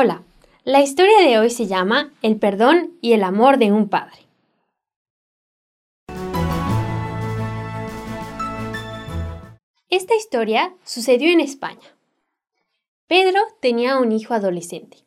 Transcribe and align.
Hola, 0.00 0.22
la 0.62 0.80
historia 0.80 1.22
de 1.22 1.40
hoy 1.40 1.50
se 1.50 1.66
llama 1.66 2.12
El 2.22 2.38
perdón 2.38 2.96
y 3.00 3.14
el 3.14 3.24
amor 3.24 3.58
de 3.58 3.72
un 3.72 3.88
padre. 3.88 4.28
Esta 9.90 10.14
historia 10.14 10.72
sucedió 10.84 11.32
en 11.32 11.40
España. 11.40 11.96
Pedro 13.08 13.40
tenía 13.60 13.98
un 13.98 14.12
hijo 14.12 14.34
adolescente. 14.34 14.98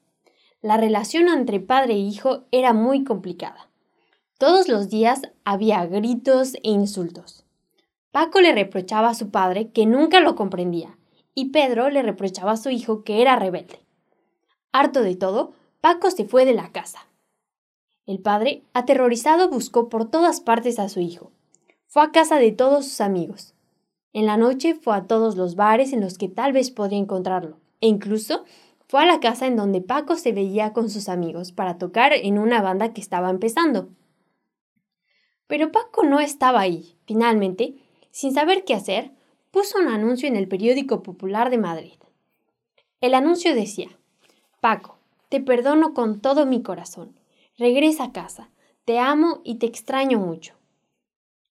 La 0.61 0.75
relación 0.75 1.29
entre 1.29 1.61
padre 1.61 1.93
e 1.93 1.99
hijo 1.99 2.43
era 2.51 2.73
muy 2.73 3.05
complicada. 3.05 3.69
Todos 4.37 4.67
los 4.67 4.89
días 4.89 5.21
había 5.45 5.85
gritos 5.85 6.55
e 6.55 6.69
insultos. 6.69 7.45
Paco 8.11 8.41
le 8.41 8.53
reprochaba 8.53 9.11
a 9.11 9.15
su 9.15 9.31
padre 9.31 9.71
que 9.71 9.85
nunca 9.85 10.19
lo 10.19 10.35
comprendía 10.35 10.97
y 11.33 11.51
Pedro 11.51 11.89
le 11.89 12.01
reprochaba 12.01 12.51
a 12.51 12.57
su 12.57 12.71
hijo 12.71 13.05
que 13.05 13.21
era 13.21 13.37
rebelde. 13.37 13.79
Harto 14.71 15.01
de 15.01 15.15
todo, 15.15 15.53
Paco 15.81 16.11
se 16.11 16.25
fue 16.25 16.45
de 16.45 16.53
la 16.53 16.71
casa. 16.71 17.07
El 18.05 18.19
padre, 18.19 18.63
aterrorizado, 18.73 19.49
buscó 19.49 19.89
por 19.89 20.09
todas 20.09 20.41
partes 20.41 20.79
a 20.79 20.89
su 20.89 20.99
hijo. 20.99 21.31
Fue 21.87 22.03
a 22.03 22.11
casa 22.11 22.37
de 22.37 22.51
todos 22.51 22.85
sus 22.85 23.01
amigos. 23.01 23.53
En 24.13 24.25
la 24.25 24.37
noche 24.37 24.75
fue 24.75 24.95
a 24.95 25.07
todos 25.07 25.35
los 25.35 25.55
bares 25.55 25.93
en 25.93 26.01
los 26.01 26.17
que 26.17 26.27
tal 26.27 26.53
vez 26.53 26.71
podría 26.71 26.99
encontrarlo, 26.99 27.59
e 27.79 27.87
incluso 27.87 28.43
fue 28.87 29.01
a 29.01 29.05
la 29.05 29.19
casa 29.19 29.47
en 29.47 29.55
donde 29.55 29.81
Paco 29.81 30.15
se 30.17 30.33
veía 30.33 30.73
con 30.73 30.89
sus 30.89 31.07
amigos 31.07 31.51
para 31.51 31.77
tocar 31.77 32.11
en 32.13 32.37
una 32.37 32.61
banda 32.61 32.93
que 32.93 32.99
estaba 32.99 33.29
empezando. 33.29 33.89
Pero 35.47 35.71
Paco 35.71 36.03
no 36.03 36.19
estaba 36.19 36.59
ahí. 36.59 36.97
Finalmente, 37.05 37.75
sin 38.11 38.33
saber 38.33 38.65
qué 38.65 38.73
hacer, 38.73 39.11
puso 39.51 39.79
un 39.79 39.87
anuncio 39.87 40.27
en 40.27 40.35
el 40.35 40.47
periódico 40.47 41.03
popular 41.03 41.49
de 41.49 41.57
Madrid. 41.57 41.93
El 42.99 43.13
anuncio 43.13 43.55
decía, 43.55 43.97
Paco, 44.61 44.99
te 45.29 45.41
perdono 45.41 45.95
con 45.95 46.21
todo 46.21 46.45
mi 46.45 46.61
corazón. 46.61 47.19
Regresa 47.57 48.05
a 48.05 48.11
casa. 48.11 48.51
Te 48.85 48.99
amo 48.99 49.41
y 49.43 49.55
te 49.55 49.65
extraño 49.65 50.19
mucho. 50.19 50.53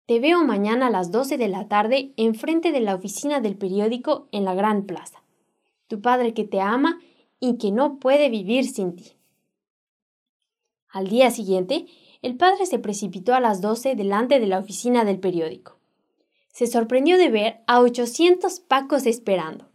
Te 0.08 0.20
veo 0.20 0.44
mañana 0.44 0.88
a 0.88 0.90
las 0.90 1.12
12 1.12 1.38
de 1.38 1.48
la 1.48 1.68
tarde 1.68 2.14
enfrente 2.18 2.72
de 2.72 2.80
la 2.80 2.96
oficina 2.96 3.42
del 3.42 3.58
periódico 3.58 4.28
en 4.32 4.44
la 4.44 4.56
Gran 4.56 4.86
Plaza. 4.86 5.24
Tu 5.88 6.02
padre 6.02 6.34
que 6.34 6.46
te 6.46 6.62
ama 6.62 7.00
y 7.40 7.58
que 7.58 7.72
no 7.72 8.00
puede 8.00 8.30
vivir 8.30 8.68
sin 8.68 8.96
ti. 8.96 9.14
Al 10.90 11.08
día 11.08 11.30
siguiente, 11.30 11.86
el 12.24 12.38
padre 12.38 12.66
se 12.66 12.80
precipitó 12.80 13.36
a 13.36 13.40
las 13.40 13.62
12 13.62 13.96
delante 13.96 14.40
de 14.40 14.48
la 14.48 14.58
oficina 14.58 15.06
del 15.06 15.20
periódico. 15.20 15.78
Se 16.48 16.66
sorprendió 16.66 17.20
de 17.20 17.30
ver 17.30 17.62
a 17.68 17.82
800 17.82 18.62
pacos 18.62 19.06
esperando. 19.06 19.75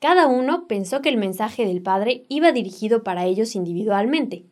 Cada 0.00 0.26
uno 0.26 0.66
pensó 0.66 1.02
que 1.02 1.10
el 1.10 1.18
mensaje 1.18 1.66
del 1.66 1.82
Padre 1.82 2.24
iba 2.28 2.52
dirigido 2.52 3.04
para 3.04 3.26
ellos 3.26 3.54
individualmente, 3.54 4.46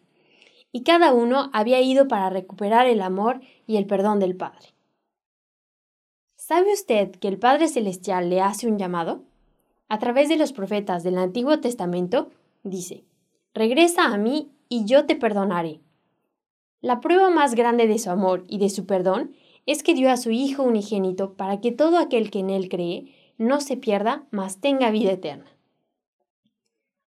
y 0.72 0.82
cada 0.82 1.14
uno 1.14 1.48
había 1.54 1.80
ido 1.80 2.06
para 2.06 2.28
recuperar 2.28 2.86
el 2.86 3.00
amor 3.00 3.40
y 3.66 3.76
el 3.76 3.86
perdón 3.86 4.20
del 4.20 4.36
Padre. 4.36 4.74
¿Sabe 6.36 6.72
usted 6.72 7.12
que 7.12 7.28
el 7.28 7.38
Padre 7.38 7.68
Celestial 7.68 8.28
le 8.28 8.42
hace 8.42 8.68
un 8.68 8.78
llamado? 8.78 9.22
A 9.88 9.98
través 9.98 10.28
de 10.28 10.36
los 10.36 10.52
profetas 10.52 11.02
del 11.02 11.16
Antiguo 11.16 11.60
Testamento, 11.60 12.30
dice, 12.62 13.04
Regresa 13.54 14.04
a 14.04 14.18
mí 14.18 14.50
y 14.68 14.84
yo 14.84 15.06
te 15.06 15.16
perdonaré. 15.16 15.80
La 16.82 17.00
prueba 17.00 17.30
más 17.30 17.54
grande 17.54 17.86
de 17.86 17.98
su 17.98 18.10
amor 18.10 18.44
y 18.48 18.58
de 18.58 18.68
su 18.68 18.84
perdón 18.84 19.34
es 19.64 19.82
que 19.82 19.94
dio 19.94 20.10
a 20.10 20.18
su 20.18 20.30
Hijo 20.30 20.62
unigénito 20.62 21.34
para 21.34 21.60
que 21.60 21.72
todo 21.72 21.98
aquel 21.98 22.30
que 22.30 22.40
en 22.40 22.50
él 22.50 22.68
cree 22.68 23.14
no 23.38 23.60
se 23.60 23.76
pierda, 23.76 24.26
mas 24.30 24.60
tenga 24.60 24.90
vida 24.90 25.12
eterna. 25.12 25.46